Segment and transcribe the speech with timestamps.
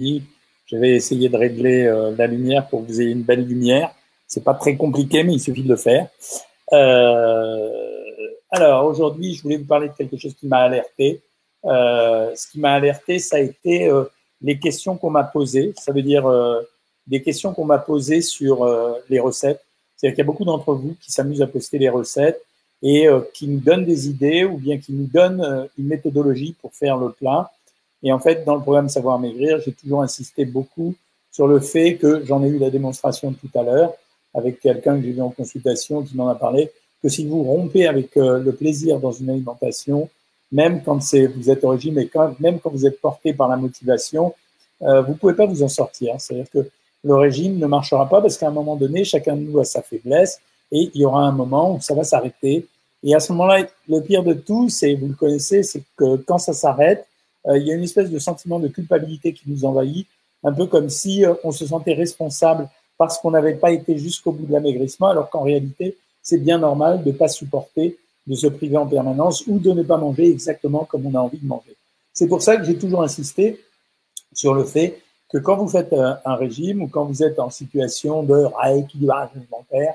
[0.00, 3.92] Je vais essayer de régler euh, la lumière pour que vous ayez une belle lumière.
[4.26, 6.08] C'est pas très compliqué, mais il suffit de le faire.
[6.72, 7.70] Euh,
[8.50, 11.20] alors aujourd'hui, je voulais vous parler de quelque chose qui m'a alerté.
[11.64, 14.04] Euh, ce qui m'a alerté, ça a été euh,
[14.40, 15.74] les questions qu'on m'a posées.
[15.76, 16.60] Ça veut dire euh,
[17.06, 18.68] des questions qu'on m'a posées sur
[19.08, 19.64] les recettes.
[19.96, 22.40] C'est-à-dire qu'il y a beaucoup d'entre vous qui s'amusent à poster les recettes
[22.82, 26.98] et qui nous donnent des idées ou bien qui nous donnent une méthodologie pour faire
[26.98, 27.50] le plat.
[28.02, 30.94] Et en fait, dans le programme Savoir Maigrir, j'ai toujours insisté beaucoup
[31.30, 33.94] sur le fait que j'en ai eu la démonstration tout à l'heure
[34.34, 36.70] avec quelqu'un que j'ai vu en consultation qui m'en a parlé,
[37.02, 40.08] que si vous rompez avec le plaisir dans une alimentation,
[40.52, 43.48] même quand c'est, vous êtes au régime et quand, même quand vous êtes porté par
[43.48, 44.34] la motivation,
[44.82, 46.14] euh, vous pouvez pas vous en sortir.
[46.18, 46.68] C'est-à-dire que
[47.04, 49.82] le régime ne marchera pas parce qu'à un moment donné, chacun de nous a sa
[49.82, 50.40] faiblesse
[50.72, 52.66] et il y aura un moment où ça va s'arrêter.
[53.02, 56.38] Et à ce moment-là, le pire de tout, c'est, vous le connaissez, c'est que quand
[56.38, 57.07] ça s'arrête, euh,
[57.46, 60.06] il y a une espèce de sentiment de culpabilité qui nous envahit,
[60.44, 64.32] un peu comme si euh, on se sentait responsable parce qu'on n'avait pas été jusqu'au
[64.32, 68.46] bout de l'amaigrissement, alors qu'en réalité, c'est bien normal de ne pas supporter de se
[68.46, 71.74] priver en permanence ou de ne pas manger exactement comme on a envie de manger.
[72.12, 73.60] C'est pour ça que j'ai toujours insisté
[74.34, 78.22] sur le fait que quand vous faites un, régime ou quand vous êtes en situation
[78.22, 79.94] de rééquilibrage alimentaire,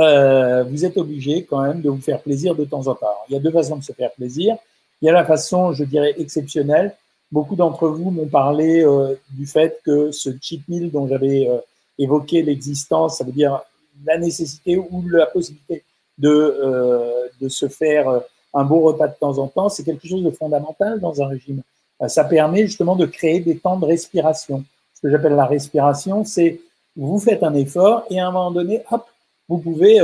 [0.00, 3.06] euh, vous êtes obligé quand même de vous faire plaisir de temps en temps.
[3.28, 4.56] il y a deux façons de se faire plaisir.
[5.02, 6.94] Il y a la façon, je dirais, exceptionnelle.
[7.30, 11.58] Beaucoup d'entre vous m'ont parlé euh, du fait que ce cheat meal dont j'avais euh,
[11.98, 13.60] évoqué l'existence, ça veut dire
[14.04, 15.82] la nécessité ou la possibilité
[16.18, 18.20] de, euh, de se faire euh,
[18.54, 21.62] un beau repas de temps en temps, c'est quelque chose de fondamental dans un régime.
[22.08, 24.64] Ça permet justement de créer des temps de respiration.
[24.94, 26.60] Ce que j'appelle la respiration, c'est
[26.94, 29.06] vous faites un effort et à un moment donné, hop,
[29.48, 29.98] vous pouvez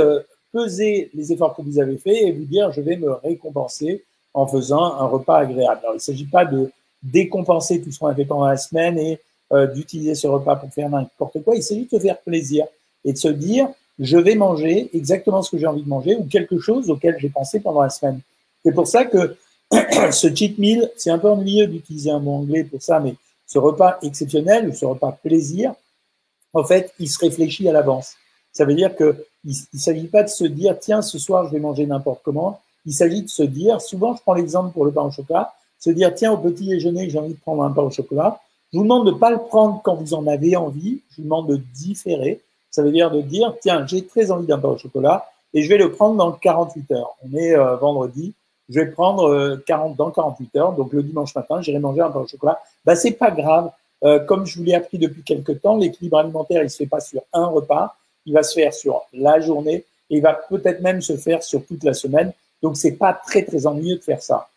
[0.51, 4.03] peser les efforts que vous avez faits et vous dire je vais me récompenser
[4.33, 5.79] en faisant un repas agréable.
[5.83, 8.97] Alors, il ne s'agit pas de décompenser tout ce qu'on a fait pendant la semaine
[8.97, 9.19] et
[9.75, 11.55] d'utiliser ce repas pour faire n'importe quoi.
[11.55, 12.65] Il s'agit de se faire plaisir
[13.05, 13.67] et de se dire
[13.99, 17.29] je vais manger exactement ce que j'ai envie de manger ou quelque chose auquel j'ai
[17.29, 18.19] pensé pendant la semaine.
[18.63, 19.35] C'est pour ça que
[20.11, 23.59] ce cheat meal, c'est un peu ennuyeux d'utiliser un mot anglais pour ça, mais ce
[23.59, 25.73] repas exceptionnel ou ce repas plaisir,
[26.53, 28.13] en fait, il se réfléchit à l'avance.
[28.51, 31.51] Ça veut dire que il, il s'agit pas de se dire tiens ce soir je
[31.51, 32.61] vais manger n'importe comment.
[32.85, 35.89] Il s'agit de se dire souvent je prends l'exemple pour le pain au chocolat, se
[35.89, 38.39] dire tiens au petit déjeuner j'ai envie de prendre un pain au chocolat.
[38.71, 41.01] Je vous demande de pas le prendre quand vous en avez envie.
[41.11, 42.41] Je vous demande de différer.
[42.71, 45.69] Ça veut dire de dire, tiens, j'ai très envie d'un pain au chocolat et je
[45.69, 47.15] vais le prendre dans 48 heures.
[47.23, 48.33] On est euh, vendredi,
[48.69, 52.09] je vais prendre 40 euh, dans 48 heures, donc le dimanche matin, j'irai manger un
[52.09, 52.59] pain au chocolat.
[52.83, 53.69] Bah c'est pas grave.
[54.03, 56.99] Euh, comme je vous l'ai appris depuis quelques temps, l'équilibre alimentaire, il se fait pas
[56.99, 57.95] sur un repas,
[58.25, 61.65] il va se faire sur la journée et il va peut-être même se faire sur
[61.65, 62.33] toute la semaine.
[62.63, 64.49] Donc c'est pas très très ennuyeux de faire ça.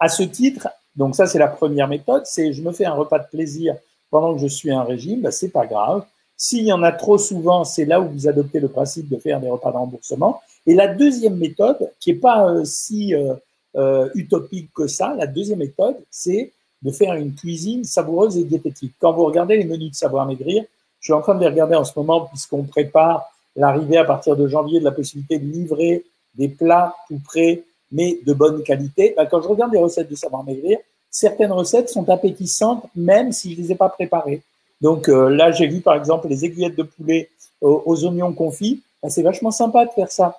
[0.00, 3.18] À ce titre, donc ça c'est la première méthode, c'est je me fais un repas
[3.18, 3.76] de plaisir
[4.10, 6.04] pendant que je suis un régime, bah, c'est pas grave.
[6.36, 9.40] S'il y en a trop souvent, c'est là où vous adoptez le principe de faire
[9.40, 10.40] des repas de remboursement.
[10.66, 13.34] Et la deuxième méthode, qui est pas euh, si euh,
[13.76, 16.52] euh, utopique que ça, la deuxième méthode, c'est
[16.82, 18.94] de faire une cuisine savoureuse et diététique.
[19.00, 20.62] Quand vous regardez les menus de Savoir Maigrir,
[21.00, 23.24] je suis en train de les regarder en ce moment puisqu'on prépare
[23.56, 26.04] l'arrivée à partir de janvier de la possibilité de livrer
[26.38, 29.14] des plats tout prêts, mais de bonne qualité.
[29.16, 30.78] Ben, quand je regarde les recettes de Savoir Maigrir,
[31.10, 34.42] certaines recettes sont appétissantes même si je les ai pas préparées.
[34.80, 37.28] Donc euh, là, j'ai vu par exemple les aiguillettes de poulet
[37.60, 38.82] aux, oignons confits.
[39.02, 40.38] Ben, c'est vachement sympa de faire ça.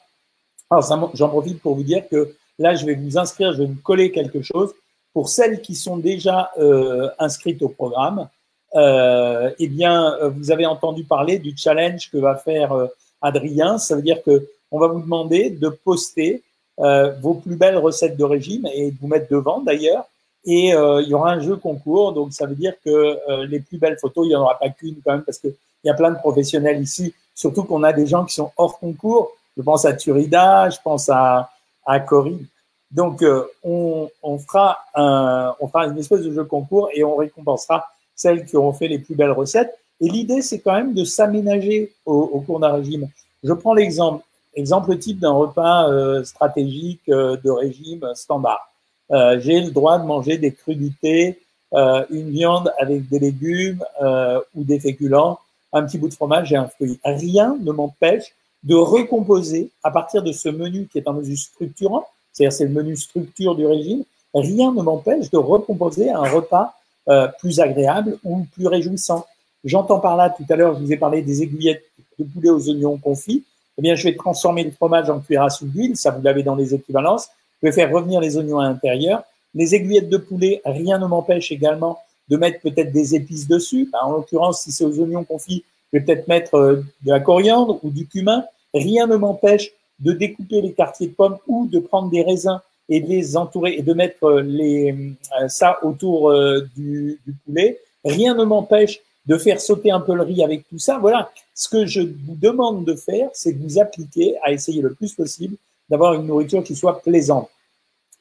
[0.69, 3.81] Alors j'en profite pour vous dire que là, je vais vous inscrire, je vais vous
[3.83, 4.73] coller quelque chose.
[5.13, 8.29] Pour celles qui sont déjà euh, inscrites au programme,
[8.75, 12.71] euh, eh bien, vous avez entendu parler du challenge que va faire
[13.19, 13.79] Adrien.
[13.79, 16.43] Ça veut dire que on va vous demander de poster
[16.77, 20.05] vos plus belles recettes de régime et de vous mettre devant d'ailleurs
[20.45, 23.59] et euh, il y aura un jeu concours, donc ça veut dire que euh, les
[23.59, 25.53] plus belles photos, il n'y en aura pas qu'une quand même, parce qu'il
[25.83, 29.31] y a plein de professionnels ici, surtout qu'on a des gens qui sont hors concours.
[29.57, 31.49] Je pense à Turida, je pense à,
[31.85, 32.45] à Corinne.
[32.91, 37.15] Donc, euh, on, on, fera un, on fera une espèce de jeu concours et on
[37.15, 39.77] récompensera celles qui auront fait les plus belles recettes.
[40.01, 43.07] Et l'idée, c'est quand même de s'aménager au, au, cours d'un régime.
[43.43, 44.23] Je prends l'exemple,
[44.55, 45.87] exemple type d'un repas
[46.23, 48.69] stratégique de régime standard
[49.11, 51.39] euh, j'ai le droit de manger des crudités,
[51.73, 55.39] euh, une viande avec des légumes euh, ou des féculents,
[55.73, 56.99] un petit bout de fromage et un fruit.
[57.03, 62.05] Rien ne m'empêche de recomposer à partir de ce menu qui est un menu structurant,
[62.33, 64.03] c'est-à-dire c'est le menu structure du régime,
[64.33, 66.73] rien ne m'empêche de recomposer un repas
[67.07, 69.25] euh, plus agréable ou plus réjouissant.
[69.63, 71.83] J'entends par là, tout à l'heure, je vous ai parlé des aiguillettes
[72.17, 73.43] de poulet aux oignons confits.
[73.79, 76.55] Eh bien, je vais transformer le fromage en à soupe d'huile, ça vous l'avez dans
[76.55, 77.29] les équivalences.
[77.61, 79.23] Je vais faire revenir les oignons à l'intérieur.
[79.55, 81.97] Les aiguillettes de poulet, rien ne m'empêche également
[82.27, 83.89] de mettre peut-être des épices dessus.
[84.01, 87.79] En l'occurrence, si c'est aux oignons confits, je vais peut-être mettre euh, de la coriandre
[87.81, 88.43] ou du cumin.
[88.73, 92.59] Rien ne m'empêche de découper les quartiers de pommes ou de prendre des raisins
[92.89, 94.93] et de les entourer et de mettre euh, les,
[95.41, 96.33] euh, ça autour
[96.75, 97.79] du poulet.
[98.03, 98.99] Rien ne m'empêche
[99.29, 100.97] de faire sauter un peu le riz avec tout ça.
[100.97, 104.91] Voilà, ce que je vous demande de faire, c'est de vous appliquer à essayer le
[104.95, 105.55] plus possible
[105.87, 107.47] d'avoir une nourriture qui soit plaisante.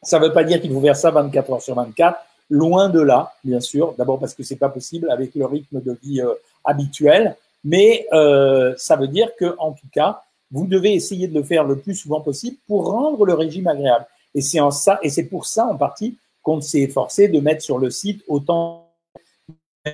[0.02, 2.18] Ça ne veut pas dire qu'il faut faire ça 24 heures sur 24,
[2.50, 3.94] loin de là, bien sûr.
[3.96, 8.74] D'abord parce que c'est pas possible avec le rythme de vie euh, habituel, mais euh,
[8.76, 11.94] ça veut dire que en tout cas, vous devez essayer de le faire le plus
[11.94, 14.06] souvent possible pour rendre le régime agréable.
[14.34, 17.62] Et c'est en ça, et c'est pour ça en partie qu'on s'est efforcé de mettre
[17.62, 18.84] sur le site autant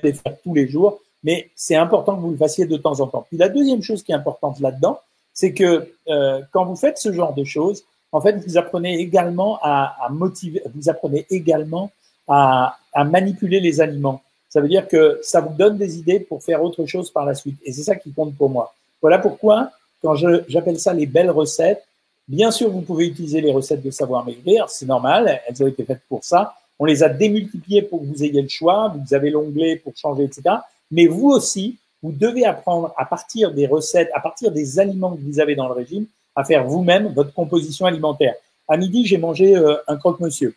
[0.03, 3.07] de faire tous les jours, mais c'est important que vous le fassiez de temps en
[3.07, 3.27] temps.
[3.29, 5.01] Puis la deuxième chose qui est importante là-dedans,
[5.33, 7.83] c'est que euh, quand vous faites ce genre de choses,
[8.13, 11.91] en fait, vous apprenez également à, à motiver, vous apprenez également
[12.29, 14.23] à, à, manipuler les aliments.
[14.49, 17.35] Ça veut dire que ça vous donne des idées pour faire autre chose par la
[17.35, 17.57] suite.
[17.65, 18.73] Et c'est ça qui compte pour moi.
[19.03, 21.85] Voilà pourquoi, quand j'appelle ça les belles recettes,
[22.29, 25.85] bien sûr, vous pouvez utiliser les recettes de savoir maigrir, c'est normal, elles ont été
[25.85, 26.55] faites pour ça.
[26.79, 30.25] On les a démultipliées pour que vous ayez le choix, vous avez l'onglet pour changer,
[30.25, 30.57] etc.
[30.91, 35.23] Mais vous aussi, vous devez apprendre à partir des recettes, à partir des aliments que
[35.23, 38.35] vous avez dans le régime, à faire vous-même votre composition alimentaire.
[38.69, 40.55] À midi, j'ai mangé euh, un croque-monsieur.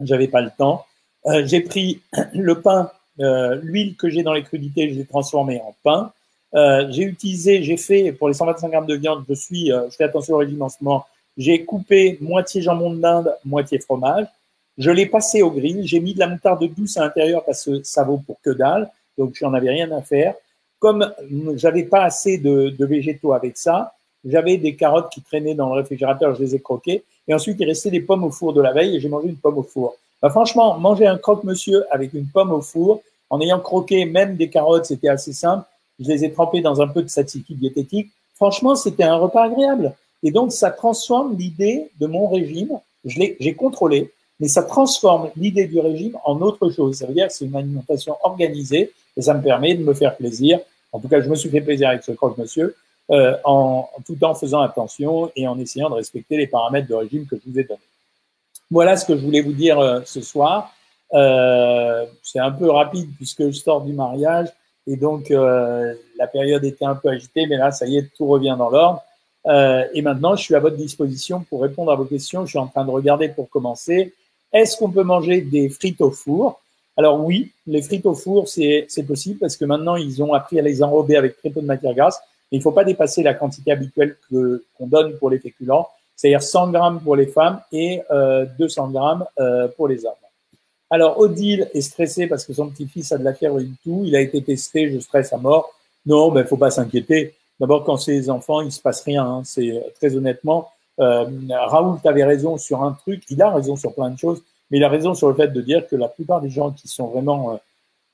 [0.00, 0.86] J'avais pas le temps.
[1.26, 2.00] Euh, j'ai pris
[2.34, 2.90] le pain,
[3.20, 6.12] euh, l'huile que j'ai dans les crudités, je l'ai transformée en pain.
[6.90, 10.34] j'ai utilisé, j'ai fait pour les 125 grammes de viande, je suis, je fais attention
[10.34, 11.06] au régime en ce moment.
[11.36, 14.26] J'ai coupé moitié jambon d'Inde, moitié fromage.
[14.78, 15.86] Je l'ai passé au grill.
[15.86, 18.90] J'ai mis de la moutarde douce à l'intérieur parce que ça vaut pour que dalle.
[19.18, 20.34] Donc, j'en avais rien à faire.
[20.78, 21.12] Comme
[21.56, 26.34] j'avais pas assez de, végétaux avec ça, j'avais des carottes qui traînaient dans le réfrigérateur,
[26.34, 27.04] je les ai croquées.
[27.28, 29.36] Et ensuite, il restait des pommes au four de la veille et j'ai mangé une
[29.36, 29.96] pomme au four.
[30.22, 34.50] Bah, franchement, manger un croque-monsieur avec une pomme au four, en ayant croqué même des
[34.50, 35.64] carottes, c'était assez simple.
[35.98, 38.10] Je les ai trempées dans un peu de tzatziki diététique.
[38.34, 39.94] Franchement, c'était un repas agréable.
[40.22, 42.80] Et donc, ça transforme l'idée de mon régime.
[43.04, 46.96] Je l'ai, j'ai contrôlé, mais ça transforme l'idée du régime en autre chose.
[46.96, 50.16] Ça veut dire que c'est une alimentation organisée et ça me permet de me faire
[50.16, 50.58] plaisir.
[50.92, 52.74] En tout cas, je me suis fait plaisir avec ce croque-monsieur
[53.10, 57.26] euh, en, tout en faisant attention et en essayant de respecter les paramètres de régime
[57.26, 57.80] que je vous ai donnés.
[58.70, 60.72] Voilà ce que je voulais vous dire euh, ce soir.
[61.12, 64.48] Euh, c'est un peu rapide puisque je sors du mariage
[64.86, 68.26] et donc euh, la période était un peu agitée, mais là, ça y est, tout
[68.26, 69.02] revient dans l'ordre.
[69.46, 72.44] Euh, et maintenant, je suis à votre disposition pour répondre à vos questions.
[72.44, 74.12] Je suis en train de regarder pour commencer.
[74.52, 76.60] Est-ce qu'on peut manger des frites au four?
[76.96, 80.62] Alors oui, les frites au four, c'est possible parce que maintenant, ils ont appris à
[80.62, 82.20] les enrober avec très peu de matière grasse.
[82.50, 86.42] Mais il ne faut pas dépasser la quantité habituelle qu'on donne pour les féculents, c'est-à-dire
[86.42, 90.12] 100 grammes pour les femmes et euh, 200 grammes euh, pour les hommes.
[90.90, 94.02] Alors, Odile est stressé parce que son petit-fils a de la fièvre du tout.
[94.04, 95.72] Il a été testé, je stresse à mort.
[96.04, 97.34] Non, il faut pas s'inquiéter.
[97.60, 99.24] D'abord, quand c'est les enfants, il se passe rien.
[99.24, 99.42] Hein.
[99.44, 100.70] C'est très honnêtement.
[101.00, 103.22] Euh, Raoul, tu avais raison sur un truc.
[103.30, 105.60] Il a raison sur plein de choses, mais il a raison sur le fait de
[105.60, 107.56] dire que la plupart des gens qui sont vraiment, euh,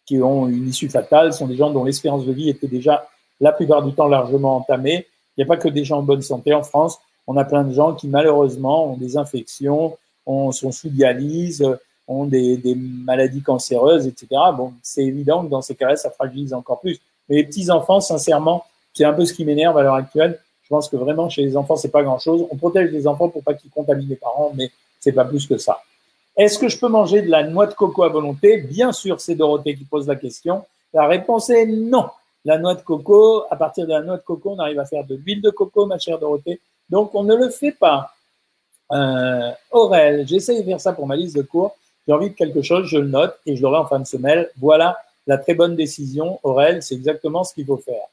[0.04, 3.08] qui ont une issue fatale, sont des gens dont l'espérance de vie était déjà
[3.40, 5.06] la plupart du temps largement entamée.
[5.36, 6.98] Il n'y a pas que des gens en bonne santé en France.
[7.26, 11.66] On a plein de gens qui malheureusement ont des infections, ont, sont sous dialyse,
[12.08, 14.28] ont des, des maladies cancéreuses, etc.
[14.56, 17.00] Bon, c'est évident que dans ces cas-là, ça fragilise encore plus.
[17.28, 18.64] Mais les petits enfants, sincèrement,
[18.94, 20.38] c'est un peu ce qui m'énerve à l'heure actuelle.
[20.66, 22.44] Je pense que vraiment chez les enfants, c'est pas grand-chose.
[22.50, 24.68] On protège les enfants pour pas qu'ils contaminent les parents, mais
[24.98, 25.80] c'est pas plus que ça.
[26.36, 28.58] Est-ce que je peux manger de la noix de coco à volonté?
[28.58, 30.64] Bien sûr, c'est Dorothée qui pose la question.
[30.92, 32.06] La réponse est non.
[32.44, 35.04] La noix de coco, à partir de la noix de coco, on arrive à faire
[35.04, 36.60] de l'huile de coco, ma chère Dorothée.
[36.90, 38.10] Donc, on ne le fait pas.
[38.92, 41.76] Euh, Aurel, j'essaie de faire ça pour ma liste de cours.
[42.06, 44.46] J'ai envie de quelque chose, je le note et je l'aurai en fin de semaine.
[44.58, 46.38] Voilà la très bonne décision.
[46.42, 48.06] Aurel, c'est exactement ce qu'il faut faire.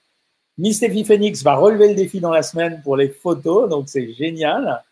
[0.58, 4.14] Miss Steffi Phoenix va relever le défi dans la semaine pour les photos, donc c'est
[4.14, 4.84] génial.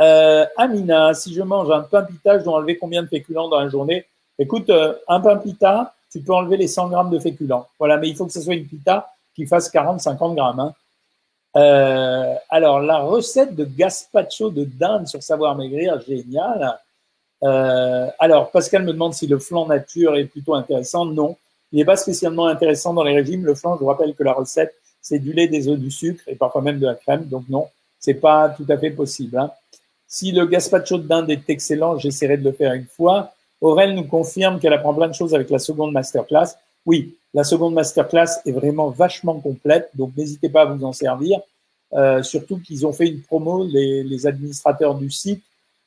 [0.00, 3.60] Euh, Amina, si je mange un pain pita, je dois enlever combien de féculents dans
[3.60, 4.06] la journée?
[4.38, 7.66] Écoute, euh, un pain pita, tu peux enlever les 100 grammes de féculents.
[7.78, 10.60] Voilà, mais il faut que ce soit une pita qui fasse 40-50 grammes.
[10.60, 10.74] Hein.
[11.56, 16.78] Euh, alors, la recette de gazpacho de dinde sur Savoir Maigrir, génial.
[17.40, 21.06] Alors, Pascal me demande si le flan nature est plutôt intéressant.
[21.06, 21.36] Non,
[21.72, 23.44] il n'est pas spécialement intéressant dans les régimes.
[23.44, 26.22] Le flan, je vous rappelle que la recette, c'est du lait, des œufs, du sucre
[26.28, 27.26] et parfois même de la crème.
[27.26, 27.66] Donc non,
[27.98, 29.36] c'est pas tout à fait possible.
[29.36, 29.50] Hein.
[30.06, 33.34] Si le gazpacho de dinde est excellent, j'essaierai de le faire une fois.
[33.60, 36.56] Aurel nous confirme qu'elle apprend plein de choses avec la seconde masterclass.
[36.86, 41.40] Oui, la seconde masterclass est vraiment vachement complète, donc n'hésitez pas à vous en servir.
[41.94, 45.42] Euh, surtout qu'ils ont fait une promo, les, les administrateurs du site,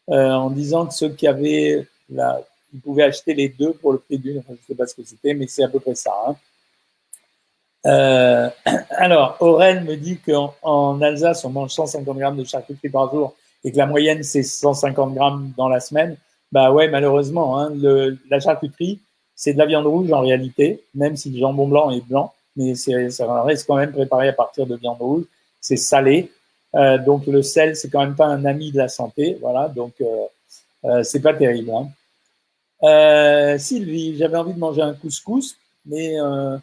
[0.10, 2.42] euh, en disant que ceux qui avaient la,
[2.74, 4.40] Ils pouvaient acheter les deux pour le prix d'une.
[4.40, 6.14] Enfin, je ne sais pas ce que c'était, mais c'est à peu près ça.
[6.28, 6.36] Hein.
[7.86, 8.50] Euh,
[8.89, 13.36] alors, Aurel me dit qu'en en Alsace, on mange 150 grammes de charcuterie par jour
[13.63, 16.18] et que la moyenne, c'est 150 grammes dans la semaine.
[16.51, 19.00] Bah ouais, malheureusement, hein, le, la charcuterie,
[19.36, 22.75] c'est de la viande rouge en réalité, même si le jambon blanc est blanc, mais
[22.75, 25.25] c'est, ça reste quand même préparé à partir de viande rouge.
[25.60, 26.32] C'est salé,
[26.75, 29.68] euh, donc le sel, c'est quand même pas un ami de la santé, voilà.
[29.68, 30.25] Donc euh,
[30.86, 31.72] euh c'est pas terrible.
[31.72, 31.89] Hein.
[32.84, 36.58] Euh, Sylvie, j'avais envie de manger un couscous, mais euh,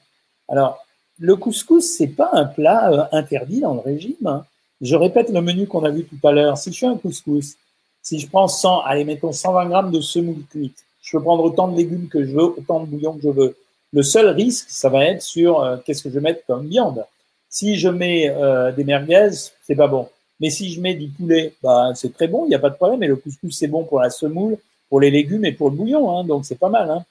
[0.49, 0.85] alors
[1.23, 4.27] le couscous, c'est pas un plat interdit dans le régime.
[4.27, 4.45] Hein.
[4.81, 6.59] Je répète le menu qu'on a vu tout à l'heure.
[6.59, 7.55] Si je fais un couscous,
[8.03, 11.69] si je prends 100, allez, mettons 120 grammes de semoule cuite, je peux prendre autant
[11.69, 13.57] de légumes que je veux, autant de bouillon que je veux.
[13.93, 17.05] Le seul risque, ça va être sur euh, qu'est-ce que je vais mettre comme viande.
[17.49, 19.31] Si je mets euh, des merguez,
[19.65, 20.09] c'est pas bon.
[20.41, 22.75] Mais si je mets du poulet, bah, c'est très bon, il n'y a pas de
[22.75, 23.01] problème.
[23.05, 24.57] Et le couscous, c'est bon pour la semoule,
[24.89, 26.19] pour les légumes et pour le bouillon.
[26.19, 26.91] Hein, donc, c'est pas mal.
[26.91, 27.05] Hein.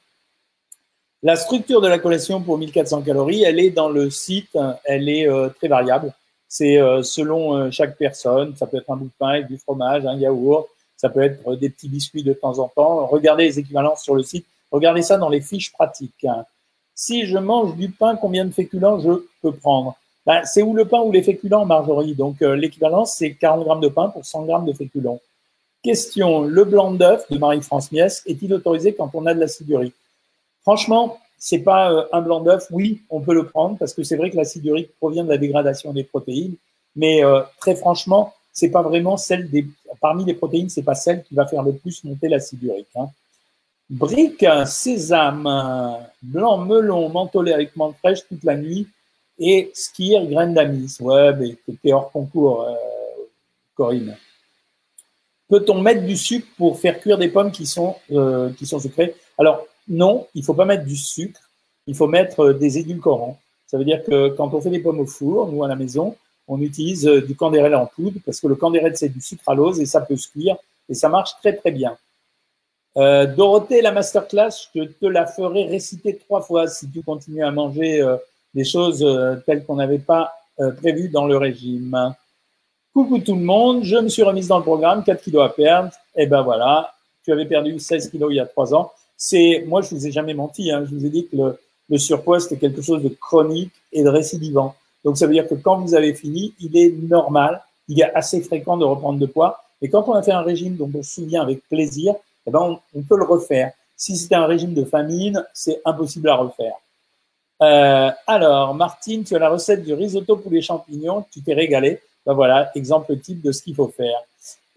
[1.24, 5.28] La structure de la collation pour 1400 calories, elle est dans le site, elle est
[5.30, 6.13] euh, très variable.
[6.48, 8.54] C'est selon chaque personne.
[8.58, 11.56] Ça peut être un bout de pain avec du fromage, un yaourt, ça peut être
[11.56, 13.08] des petits biscuits de temps en temps.
[13.08, 14.46] Regardez les équivalences sur le site.
[14.70, 16.25] Regardez ça dans les fiches pratiques.
[16.25, 16.46] Hein.
[16.94, 19.10] Si je mange du pain, combien de féculents je
[19.42, 19.96] peux prendre?
[20.28, 22.13] Ben, C'est ou le pain ou les féculents, Marjorie.
[22.13, 25.20] Donc euh, l'équivalence, c'est 40 grammes de pain pour 100 grammes de féculents.
[25.84, 29.96] Question, le blanc d'œuf de Marie-France Miès est-il autorisé quand on a de l'acide urique
[30.62, 32.68] Franchement, c'est pas euh, un blanc d'œuf.
[32.70, 35.39] Oui, on peut le prendre parce que c'est vrai que l'acide urique provient de la
[35.39, 36.56] dégradation des protéines.
[36.96, 39.65] Mais euh, très franchement, c'est pas vraiment celle des
[40.00, 42.88] parmi les protéines, c'est pas celle qui va faire le plus monter l'acide urique.
[42.96, 43.10] Hein.
[43.89, 48.88] Brique, sésame, blanc, melon, mentholé avec menthe fraîche toute la nuit
[49.39, 50.96] et skir, graines d'amis.
[51.00, 52.74] Ouais, mais c'était hors concours, euh,
[53.75, 54.15] Corinne.
[55.50, 57.96] Peut-on mettre du sucre pour faire cuire des pommes qui sont,
[58.58, 59.13] qui sont sucrées?
[59.38, 61.40] Alors, non, il faut pas mettre du sucre,
[61.88, 63.40] il faut mettre euh, des édulcorants.
[63.68, 66.16] Ça veut dire que quand on fait des pommes au four, nous à la maison,
[66.48, 69.86] on utilise euh, du candérel en poudre parce que le candérel, c'est du sucralose et
[69.86, 70.58] ça peut se cuire
[70.90, 71.98] et ça marche très, très bien.
[72.98, 77.52] Euh, Dorothée, la masterclass, je te la ferai réciter trois fois si tu continues à
[77.52, 78.06] manger
[78.54, 79.06] des choses
[79.46, 80.34] telles qu'on n'avait pas
[80.78, 82.14] prévues dans le régime.
[82.94, 85.92] Coucou tout le monde, je me suis remise dans le programme, 4 kilos à perdre.
[86.18, 88.92] Et eh ben voilà, tu avais perdu 16 kilos il y a trois ans.
[89.24, 90.72] C'est, moi, je vous ai jamais menti.
[90.72, 91.60] Hein, je vous ai dit que le,
[91.92, 94.74] le surpoids c'était quelque chose de chronique et de récidivant.
[95.04, 98.42] Donc ça veut dire que quand vous avez fini, il est normal, il est assez
[98.42, 99.62] fréquent de reprendre de poids.
[99.82, 102.16] Et quand on a fait un régime dont on se souvient avec plaisir,
[102.48, 103.74] eh ben on, peut le refaire.
[103.96, 106.74] Si c'était un régime de famine, c'est impossible à refaire.
[107.62, 112.00] Euh, alors, Martine, tu as la recette du risotto poulet champignons, tu t'es régalé.
[112.25, 114.18] Ben voilà, exemple type de ce qu'il faut faire.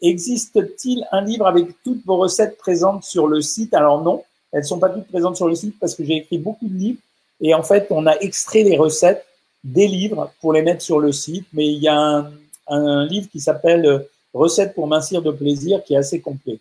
[0.02, 3.72] Existe-t-il un livre avec toutes vos recettes présentes sur le site?
[3.72, 4.22] Alors non,
[4.54, 7.00] elles sont pas toutes présentes sur le site parce que j'ai écrit beaucoup de livres
[7.40, 9.26] et en fait, on a extrait les recettes
[9.64, 12.30] des livres pour les mettre sur le site, mais il y a
[12.68, 13.98] un, livre qui s'appelle euh,
[14.32, 16.58] Recettes pour mincir de plaisir qui est assez complet.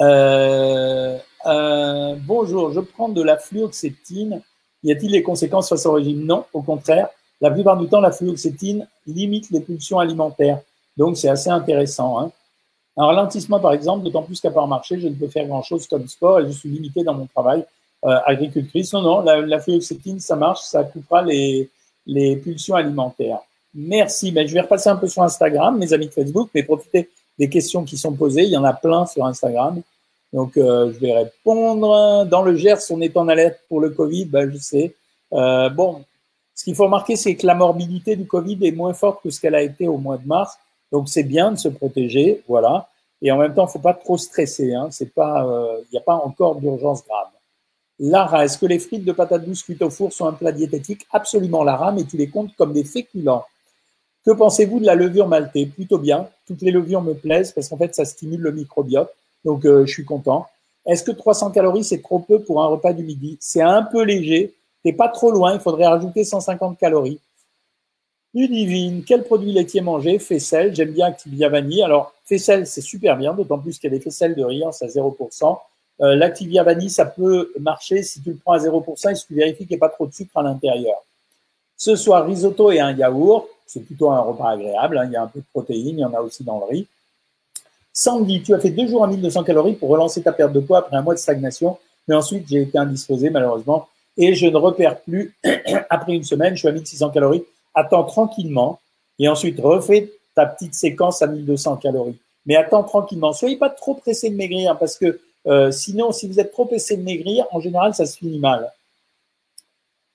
[0.00, 4.40] Euh, euh, bonjour, je prends de la fluoxétine.
[4.84, 6.24] Y a-t-il des conséquences face au régime?
[6.24, 7.08] Non, au contraire.
[7.40, 10.60] La plupart du temps, la fluoxétine limite les pulsions alimentaires.
[10.96, 12.20] Donc, c'est assez intéressant.
[12.20, 12.30] Hein.
[12.96, 16.06] Un ralentissement, par exemple, d'autant plus qu'à part marcher, je ne peux faire grand-chose comme
[16.08, 17.64] sport et je suis limité dans mon travail
[18.04, 18.92] euh, agricultrice.
[18.92, 21.70] Non, non, la, la fluoxétine, ça marche, ça coupera les,
[22.06, 23.40] les pulsions alimentaires.
[23.74, 24.30] Merci.
[24.32, 27.08] Ben, je vais repasser un peu sur Instagram, mes amis de Facebook, mais profitez
[27.38, 28.42] des questions qui sont posées.
[28.42, 29.80] Il y en a plein sur Instagram.
[30.32, 32.26] Donc, euh, je vais répondre.
[32.26, 34.94] Dans le Gers, on est en alerte pour le Covid, ben, je sais.
[35.32, 36.04] Euh, bon,
[36.54, 39.40] ce qu'il faut remarquer, c'est que la morbidité du Covid est moins forte que ce
[39.40, 40.58] qu'elle a été au mois de mars.
[40.92, 42.88] Donc, c'est bien de se protéger, voilà.
[43.22, 44.74] Et en même temps, il faut pas trop stresser.
[44.74, 44.88] Hein.
[44.90, 47.28] C'est pas, euh, il n'y a pas encore d'urgence grave.
[47.98, 51.06] Lara, est-ce que les frites de patates douces cuites au four sont un plat diététique?
[51.12, 53.44] Absolument, Lara, mais tu les comptes comme des féculents.
[54.24, 55.66] Que pensez-vous de la levure maltée?
[55.66, 56.28] Plutôt bien.
[56.46, 59.10] Toutes les levures me plaisent parce qu'en fait, ça stimule le microbiote.
[59.44, 60.46] Donc, euh, je suis content.
[60.84, 63.38] Est-ce que 300 calories, c'est trop peu pour un repas du midi?
[63.40, 64.52] C'est un peu léger.
[64.84, 65.54] T'es pas trop loin.
[65.54, 67.20] Il faudrait rajouter 150 calories.
[68.34, 70.18] Ludivine, quel produit laitier manger?
[70.18, 71.82] Faisselle, j'aime bien Activia Vanille.
[71.82, 74.86] Alors, Faisselle, c'est super bien, d'autant plus qu'il y a des faisselles de riz, c'est
[74.86, 75.58] à 0%.
[76.00, 79.34] Euh, L'Activia Vanille, ça peut marcher si tu le prends à 0% et si tu
[79.34, 80.96] vérifies qu'il n'y a pas trop de sucre à l'intérieur.
[81.76, 84.98] Ce soir, risotto et un yaourt, c'est plutôt un repas agréable.
[84.98, 85.04] Hein.
[85.06, 86.86] il y a un peu de protéines, il y en a aussi dans le riz.
[87.92, 90.78] Sandy, tu as fait deux jours à 1200 calories pour relancer ta perte de poids
[90.78, 91.76] après un mois de stagnation,
[92.08, 95.34] mais ensuite j'ai été indisposé malheureusement et je ne repère plus.
[95.90, 97.44] après une semaine, je suis à 1600 calories.
[97.74, 98.80] Attends tranquillement
[99.18, 102.18] et ensuite refais ta petite séquence à 1200 calories.
[102.46, 103.32] Mais attends tranquillement.
[103.32, 106.98] Soyez pas trop pressé de maigrir parce que Euh, sinon, si vous êtes trop essayé
[106.98, 108.72] de maigrir, en général, ça se finit mal.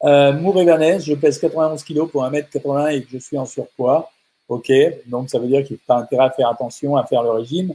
[0.04, 4.10] Euh, Mour je pèse 91 kg pour 1m80 et je suis en surpoids.
[4.48, 4.72] Ok,
[5.08, 7.74] donc ça veut dire qu'il faut intérêt à faire attention à faire le régime.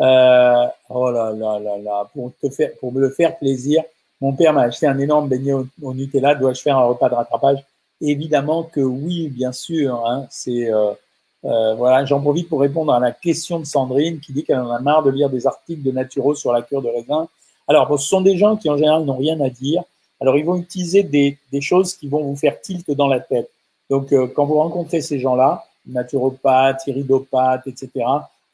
[0.00, 3.82] Euh, oh là là là là, pour te faire, pour me le faire plaisir,
[4.20, 6.34] mon père m'a acheté un énorme beignet au, Nutella.
[6.34, 7.64] Dois-je faire un repas de rattrapage?
[8.00, 10.06] Évidemment que oui, bien sûr.
[10.06, 10.92] Hein, c'est euh,
[11.44, 14.70] euh, voilà, j'en profite pour répondre à la question de Sandrine qui dit qu'elle en
[14.70, 17.28] a marre de lire des articles de naturaux sur la cure de raisin.
[17.66, 19.82] Alors, ce sont des gens qui en général n'ont rien à dire.
[20.20, 23.50] Alors, ils vont utiliser des, des, choses qui vont vous faire tilt dans la tête.
[23.88, 27.90] Donc, euh, quand vous rencontrez ces gens-là, naturopathes, iridopathes, etc.,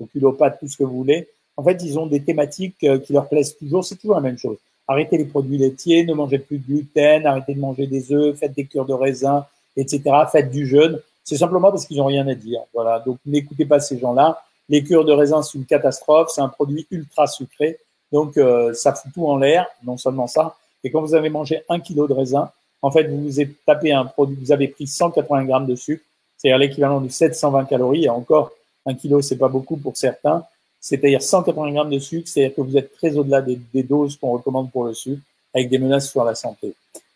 [0.00, 3.29] oculopathes, tout ce que vous voulez, en fait, ils ont des thématiques euh, qui leur
[3.29, 3.85] plaisent toujours.
[3.85, 4.59] C'est toujours la même chose.
[4.88, 8.55] Arrêtez les produits laitiers, ne mangez plus de gluten, arrêtez de manger des œufs, faites
[8.55, 10.02] des cures de raisin, etc.
[10.31, 11.00] Faites du jeûne.
[11.25, 12.61] C'est simplement parce qu'ils n'ont rien à dire.
[12.73, 13.00] Voilà.
[13.00, 14.43] Donc n'écoutez pas ces gens-là.
[14.69, 16.31] Les cures de raisin, c'est une catastrophe.
[16.33, 17.78] C'est un produit ultra sucré.
[18.12, 19.66] Donc euh, ça fout tout en l'air.
[19.85, 20.57] Non seulement ça.
[20.85, 22.50] Et quand vous avez mangé un kilo de raisin,
[22.83, 26.05] en fait, vous vous êtes tapé un produit, vous avez pris 180 grammes de sucre,
[26.37, 28.05] c'est-à-dire l'équivalent de 720 calories.
[28.05, 28.52] Et encore,
[28.85, 30.45] un kilo, c'est pas beaucoup pour certains.
[30.87, 34.71] C'est-à-dire 180 grammes de sucre, c'est-à-dire que vous êtes très au-delà des, doses qu'on recommande
[34.71, 35.21] pour le sucre,
[35.52, 36.75] avec des menaces sur la santé.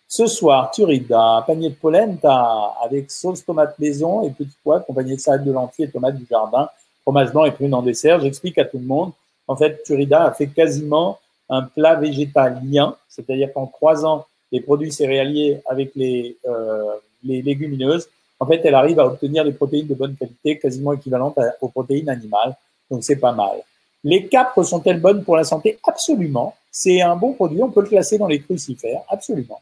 [0.08, 5.14] Ce soir, Turida, panier de pollen, as, avec sauce tomate maison et petit pois, accompagné
[5.14, 6.68] de salade de lentilles et tomates du jardin,
[7.02, 8.18] fromage blanc et prunes en dessert.
[8.18, 9.12] J'explique à tout le monde.
[9.46, 15.60] En fait, Turida a fait quasiment un plat végétalien, c'est-à-dire qu'en croisant les produits céréaliers
[15.64, 18.08] avec les, euh, les légumineuses,
[18.40, 22.08] en fait, elle arrive à obtenir des protéines de bonne qualité, quasiment équivalentes aux protéines
[22.08, 22.56] animales.
[22.90, 23.62] Donc, c'est pas mal.
[24.02, 25.78] Les capres sont-elles bonnes pour la santé?
[25.84, 26.54] Absolument.
[26.70, 27.62] C'est un bon produit.
[27.62, 29.02] On peut le classer dans les crucifères.
[29.08, 29.60] Absolument.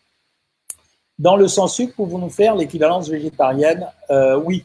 [1.18, 3.86] Dans le sans sucre, pouvons-nous faire l'équivalence végétarienne?
[4.10, 4.64] Euh, Oui.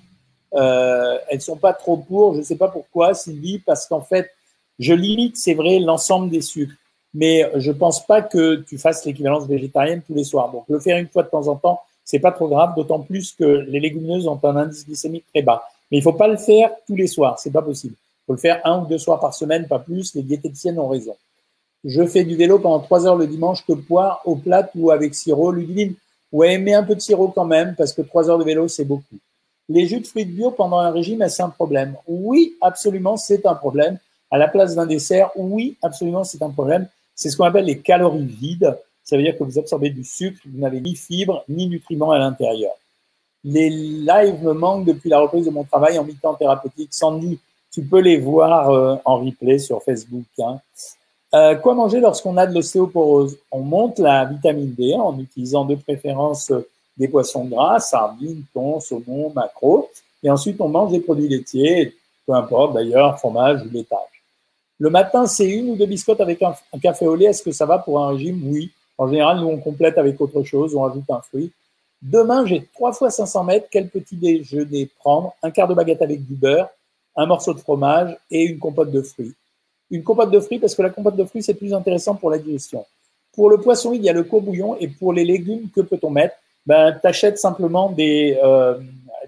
[0.55, 2.35] Euh, elles sont pas trop pour.
[2.35, 4.29] Je ne sais pas pourquoi, Sylvie, parce qu'en fait,
[4.77, 6.75] je limite, c'est vrai, l'ensemble des sucres.
[7.15, 10.51] Mais je pense pas que tu fasses l'équivalence végétarienne tous les soirs.
[10.51, 13.33] Donc, le faire une fois de temps en temps, c'est pas trop grave, d'autant plus
[13.33, 15.63] que les légumineuses ont un indice glycémique très bas.
[15.91, 17.95] Mais il faut pas le faire tous les soirs, c'est pas possible.
[18.23, 20.15] Il faut le faire un ou deux soirs par semaine, pas plus.
[20.15, 21.15] Les diététiciennes ont raison.
[21.83, 25.13] Je fais du vélo pendant trois heures le dimanche, que poire au plat ou avec
[25.13, 25.95] sirop, ludiline.
[26.31, 28.85] Ouais, mais un peu de sirop quand même, parce que trois heures de vélo, c'est
[28.85, 29.17] beaucoup.
[29.67, 33.55] Les jus de fruits bio pendant un régime, est-ce un problème Oui, absolument, c'est un
[33.55, 33.97] problème.
[34.31, 36.87] À la place d'un dessert, oui, absolument, c'est un problème.
[37.15, 38.77] C'est ce qu'on appelle les calories vides.
[39.03, 42.17] Ça veut dire que vous absorbez du sucre, vous n'avez ni fibres ni nutriments à
[42.17, 42.73] l'intérieur.
[43.43, 46.93] Les lives me manquent depuis la reprise de mon travail en mi-temps thérapeutique.
[46.93, 47.39] Sandy,
[47.73, 50.25] tu peux les voir euh, en replay sur Facebook.
[50.39, 50.59] Hein.
[51.33, 53.37] Euh, quoi manger lorsqu'on a de l'ostéoporose?
[53.51, 58.79] On monte la vitamine D en utilisant de préférence euh, des poissons gras, sardines, thon,
[58.79, 59.89] saumon, maquereau.
[60.21, 61.95] Et ensuite, on mange des produits laitiers,
[62.27, 63.99] peu importe d'ailleurs, fromage ou laitage.
[64.77, 67.25] Le matin, c'est une ou deux biscottes avec un, café au lait.
[67.25, 68.39] Est-ce que ça va pour un régime?
[68.45, 68.71] Oui.
[68.99, 71.51] En général, nous, on complète avec autre chose, on ajoute un fruit.
[72.03, 73.67] Demain, j'ai trois fois 500 mètres.
[73.71, 75.33] Quel petit déjeuner prendre?
[75.41, 76.69] Un quart de baguette avec du beurre,
[77.15, 79.35] un morceau de fromage et une compote de fruits
[79.93, 82.39] une compote de fruits parce que la compote de fruits, c'est plus intéressant pour la
[82.39, 82.83] digestion.
[83.33, 86.35] Pour le poisson, il y a le courbouillon et pour les légumes, que peut-on mettre?
[86.65, 88.79] Ben, Tu simplement des, euh,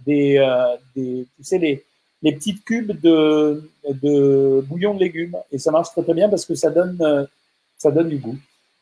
[0.05, 1.83] des, euh, des, tu sais, les,
[2.21, 6.45] les petites cubes de, de bouillon de légumes et ça marche très très bien parce
[6.45, 7.25] que ça donne, euh,
[7.77, 8.37] ça donne du goût.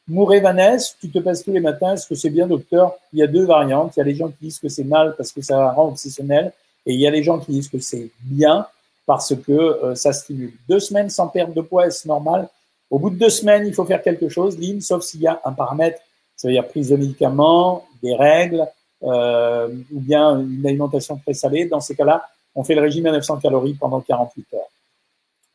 [0.08, 2.94] Mouret Vanessa, tu te passes tous les matins, est-ce que c'est bien docteur?
[3.12, 3.94] Il y a deux variantes.
[3.96, 6.54] Il y a les gens qui disent que c'est mal parce que ça rend obsessionnel
[6.86, 8.68] et il y a les gens qui disent que c'est bien
[9.06, 10.54] parce que euh, ça stimule.
[10.70, 12.48] Deux semaines sans perte de poids, est-ce normal?
[12.90, 15.54] Au bout de deux semaines, il faut faire quelque chose, sauf s'il y a un
[15.54, 16.00] paramètre,
[16.36, 18.68] c'est-à-dire prise de médicaments, des règles,
[19.04, 21.66] euh, ou bien une alimentation très salée.
[21.66, 24.62] Dans ces cas-là, on fait le régime à 900 calories pendant 48 heures.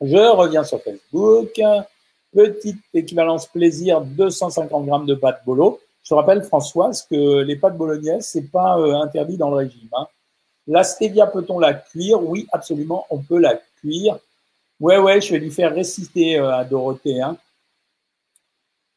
[0.00, 1.60] Je reviens sur Facebook.
[2.32, 5.80] Petite équivalence plaisir, 250 grammes de pâtes bolo.
[6.02, 9.88] Je rappelle, Françoise, que les pâtes bolognaises, c'est pas euh, interdit dans le régime.
[9.92, 10.06] Hein.
[10.68, 12.22] La stevia, peut-on la cuire?
[12.22, 14.18] Oui, absolument, on peut la cuire.
[14.78, 17.22] Ouais, ouais, je vais lui faire réciter euh, à Dorothée.
[17.22, 17.38] Hein.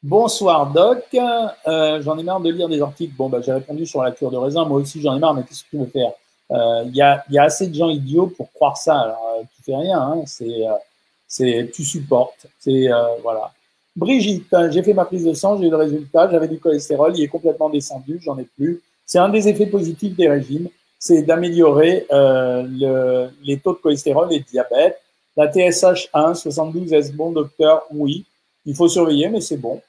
[0.03, 3.15] Bonsoir Doc, euh, j'en ai marre de lire des articles.
[3.15, 5.43] Bon, bah, j'ai répondu sur la cure de raisin, moi aussi j'en ai marre, mais
[5.43, 6.11] qu'est-ce que tu veux faire?
[6.51, 9.17] Euh, Il y, a, assez de gens idiots pour croire ça.
[9.55, 10.23] Tu fais rien, hein,
[11.27, 12.47] c'est, tu supportes.
[12.59, 12.89] C'est
[13.23, 13.53] voilà.
[13.95, 17.23] Brigitte, j'ai fait ma prise de sang, j'ai eu le résultat, j'avais du cholestérol, il
[17.23, 18.81] est complètement descendu, j'en ai plus.
[19.05, 20.69] C'est un des effets positifs des régimes
[21.01, 25.01] c'est d'améliorer euh, le, les taux de cholestérol et de diabète.
[25.35, 27.83] La TSH1, 72, est-ce bon, docteur?
[27.89, 28.23] Oui.
[28.67, 29.81] Il faut surveiller, mais c'est bon.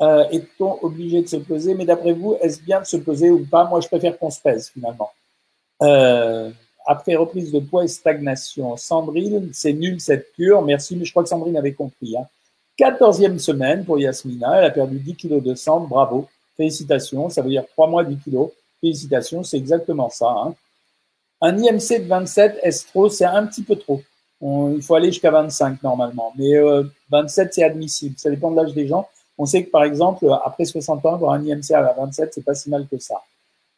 [0.00, 1.74] Euh, Est-on obligé de se peser?
[1.74, 3.64] Mais d'après vous, est-ce bien de se peser ou pas?
[3.66, 5.10] Moi, je préfère qu'on se pèse, finalement.
[5.80, 6.50] Euh,
[6.86, 8.76] après reprise de poids et stagnation.
[8.76, 10.62] Sandrine, c'est nul cette cure.
[10.62, 12.16] Merci, mais je crois que Sandrine avait compris.
[12.16, 12.26] Hein.
[12.80, 17.50] 14e semaine pour Yasmina, elle a perdu 10 kilos de sang, bravo, félicitations, ça veut
[17.50, 18.50] dire 3 mois 10 kilos,
[18.82, 20.28] félicitations, c'est exactement ça.
[20.28, 20.54] Hein.
[21.40, 23.08] Un IMC de 27, est trop?
[23.08, 24.02] C'est un petit peu trop.
[24.42, 26.52] il faut aller jusqu'à 25 normalement, mais
[27.10, 29.08] 27 euh, c'est admissible, ça dépend de l'âge des gens.
[29.38, 32.54] On sait que par exemple, après 60 ans, avoir un IMC à 27, c'est pas
[32.54, 33.22] si mal que ça.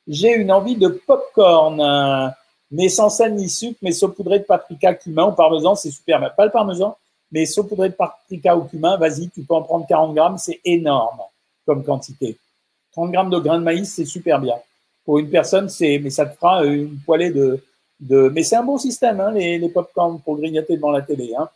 [0.07, 2.29] J'ai une envie de popcorn, euh,
[2.71, 6.21] mais sans sel ni sucre, mais saupoudré de paprika, cumin ou parmesan, c'est super.
[6.21, 6.97] Mais pas le parmesan,
[7.31, 11.21] mais saupoudré de paprika ou cumin, vas-y, tu peux en prendre 40 grammes, c'est énorme
[11.65, 12.37] comme quantité.
[12.93, 14.57] 30 grammes de grains de maïs, c'est super bien.
[15.05, 17.63] Pour une personne, c'est, mais ça te fera une poêlée de,
[18.01, 21.35] de, mais c'est un bon système, hein, les, les pop-corn pour grignoter devant la télé,
[21.39, 21.49] hein.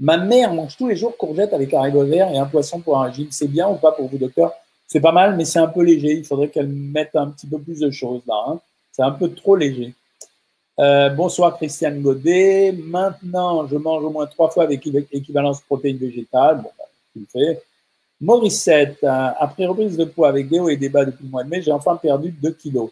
[0.00, 2.98] Ma mère mange tous les jours courgettes avec un rigot vert et un poisson pour
[2.98, 3.28] un régime.
[3.30, 4.52] C'est bien ou pas pour vous, docteur?
[4.88, 6.14] C'est pas mal, mais c'est un peu léger.
[6.14, 8.34] Il faudrait qu'elle mette un petit peu plus de choses là.
[8.48, 8.60] Hein.
[8.90, 9.94] C'est un peu trop léger.
[10.80, 12.72] Euh, bonsoir Christiane Godet.
[12.72, 16.56] Maintenant, je mange au moins trois fois avec équivalence protéines végétales.
[16.56, 17.62] Bon, bah, tu le fais.
[18.22, 21.48] Mauricette, euh, après reprise de poids avec hauts et des bas depuis le mois de
[21.48, 22.90] mai, j'ai enfin perdu 2 kilos.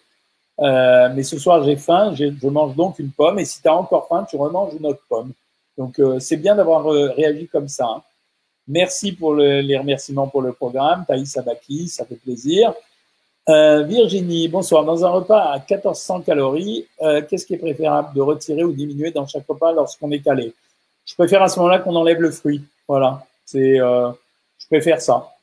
[0.58, 3.38] Euh, mais ce soir, j'ai faim, je mange donc une pomme.
[3.38, 5.30] Et si tu as encore faim, tu remanges une autre pomme.
[5.78, 7.86] Donc, euh, c'est bien d'avoir réagi comme ça.
[7.86, 8.02] Hein.
[8.66, 11.04] Merci pour les remerciements pour le programme.
[11.06, 12.74] Thaïs Abaki, ça fait plaisir.
[13.48, 14.84] Virginie, bonsoir.
[14.84, 16.86] Dans un repas à 1400 calories,
[17.28, 20.54] qu'est-ce qui est préférable de retirer ou diminuer dans chaque repas lorsqu'on est calé?
[21.04, 22.62] Je préfère à ce moment-là qu'on enlève le fruit.
[22.86, 23.24] Voilà.
[23.44, 23.80] C'est
[24.70, 25.34] je préfère ça.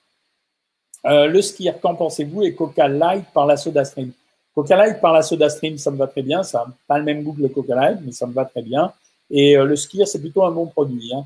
[1.05, 4.11] Euh, le skier, qu'en pensez-vous Et Coca Light par la Soda Stream?
[4.55, 6.43] Coca Light par la Soda Stream, ça me va très bien.
[6.43, 8.61] Ça n'a pas le même goût que le Coca Light, mais ça me va très
[8.61, 8.91] bien.
[9.29, 11.11] Et euh, le skier, c'est plutôt un bon produit.
[11.13, 11.25] Hein.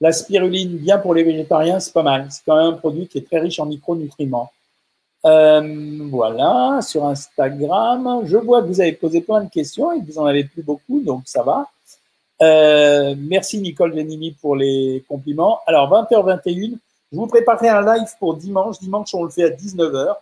[0.00, 2.26] La spiruline, bien pour les végétariens, c'est pas mal.
[2.30, 4.50] C'est quand même un produit qui est très riche en micronutriments.
[5.26, 10.06] Euh, voilà, sur Instagram, je vois que vous avez posé plein de questions et que
[10.06, 11.66] vous en avez plus beaucoup, donc ça va.
[13.18, 15.58] Merci Nicole Genini pour les compliments.
[15.66, 16.78] Alors 20h21,
[17.12, 18.78] je vous préparerai un live pour dimanche.
[18.78, 20.14] Dimanche, on le fait à 19h.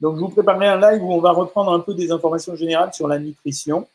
[0.00, 2.92] Donc, je vous préparerai un live où on va reprendre un peu des informations générales
[2.92, 3.86] sur la nutrition.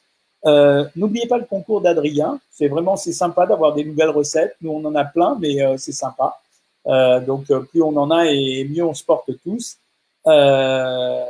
[0.45, 2.39] Euh, N'oubliez pas le concours d'Adrien.
[2.51, 4.55] C'est vraiment c'est sympa d'avoir des nouvelles recettes.
[4.61, 6.39] Nous, on en a plein, mais euh, c'est sympa.
[6.87, 9.77] Euh, donc, euh, plus on en a et mieux on se porte tous.
[10.27, 11.23] Euh,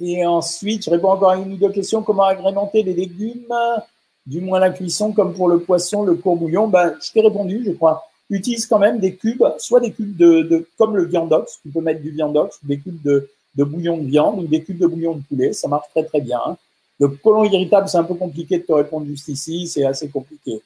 [0.00, 2.02] et ensuite, je réponds encore à une ou deux questions.
[2.02, 3.54] Comment agrémenter les légumes,
[4.24, 7.72] du moins la cuisson, comme pour le poisson, le courbouillon ben, Je t'ai répondu, je
[7.72, 11.68] crois utilise quand même des cubes, soit des cubes de, de comme le viandox, tu
[11.68, 14.86] peux mettre du viandox, des cubes de, de, bouillon de viande ou des cubes de
[14.86, 16.40] bouillon de poulet, ça marche très très bien.
[16.98, 20.62] Le colon irritable, c'est un peu compliqué de te répondre juste ici, c'est assez compliqué.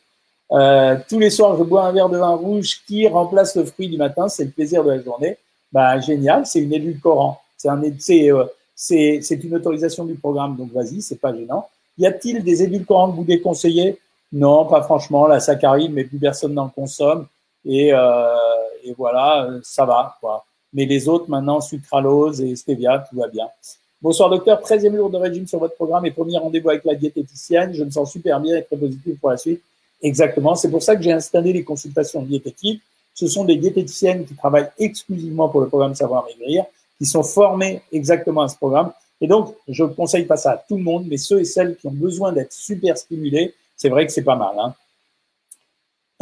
[0.52, 3.88] Euh, tous les soirs, je bois un verre de vin rouge qui remplace le fruit
[3.88, 5.36] du matin, c'est le plaisir de la journée.
[5.72, 7.40] Bah, génial, c'est une édulcorant.
[7.56, 11.68] C'est un, euh, c'est une autorisation du programme, donc vas-y, c'est pas gênant.
[11.98, 13.98] Y a-t-il des édulcorants que vous déconseillez?
[14.32, 15.26] Non, pas franchement.
[15.26, 17.26] La saccharine, mais plus personne n'en consomme.
[17.66, 18.36] Et, euh,
[18.84, 20.16] et voilà, ça va.
[20.72, 23.48] Mais les autres, maintenant, sucralose et stevia, tout va bien.
[24.02, 27.72] Bonsoir docteur, 13e jour de régime sur votre programme et premier rendez-vous avec la diététicienne.
[27.74, 29.62] Je me sens super bien et très positif pour la suite.
[30.02, 32.82] Exactement, c'est pour ça que j'ai installé les consultations diététiques.
[33.14, 36.66] Ce sont des diététiciennes qui travaillent exclusivement pour le programme Savoir Maigrir,
[36.98, 38.92] qui sont formées exactement à ce programme.
[39.20, 41.76] Et donc, je ne conseille pas ça à tout le monde, mais ceux et celles
[41.76, 44.54] qui ont besoin d'être super stimulés, c'est vrai que c'est pas mal.
[44.58, 44.74] Hein.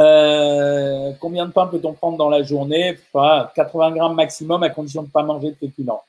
[0.01, 2.99] Euh, combien de pain peut-on prendre dans la journée?
[3.13, 6.03] 80 grammes maximum à condition de ne pas manger de féculents.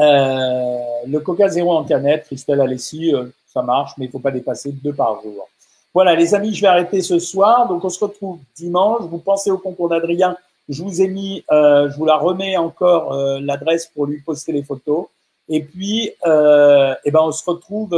[0.00, 4.18] Euh, le coca zéro en canette, Christelle Alessi, euh, ça marche, mais il ne faut
[4.18, 5.48] pas dépasser deux par jour.
[5.94, 7.68] Voilà, les amis, je vais arrêter ce soir.
[7.68, 9.02] Donc, on se retrouve dimanche.
[9.02, 10.36] Vous pensez au concours d'Adrien
[10.68, 14.62] Je vous ai mis, euh, je vous la remets encore l'adresse pour lui poster les
[14.62, 15.06] photos.
[15.48, 17.92] Et puis, eh ben, on se retrouve,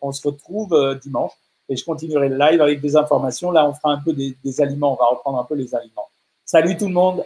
[0.00, 1.32] on se retrouve dimanche
[1.68, 3.50] et je continuerai le live avec des informations.
[3.50, 6.08] Là, on fera un peu des, des aliments, on va reprendre un peu les aliments.
[6.44, 7.24] Salut tout le monde